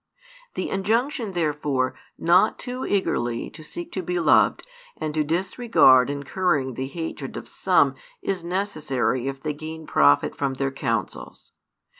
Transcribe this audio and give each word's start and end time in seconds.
The 0.55 0.71
injunction 0.71 1.33
therefore 1.33 1.93
not 2.17 2.57
too 2.57 2.83
eagerly 2.87 3.51
to 3.51 3.63
seek 3.63 3.91
to 3.91 4.01
be 4.01 4.19
loved 4.19 4.65
and 4.97 5.13
to 5.13 5.23
disregard 5.23 6.09
incurring 6.09 6.73
the 6.73 6.87
hatred 6.87 7.37
of 7.37 7.47
some 7.47 7.93
is 8.19 8.43
necessary 8.43 9.27
if 9.27 9.43
they 9.43 9.53
gain 9.53 9.85
profit 9.85 10.35
from 10.35 10.55
their 10.55 10.71
counsels. 10.71 11.51